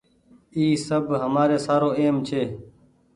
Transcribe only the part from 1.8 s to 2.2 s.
اهم